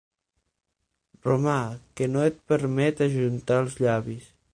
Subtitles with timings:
[1.27, 1.57] Romà
[2.01, 4.33] que no et permet ajuntar els llavis.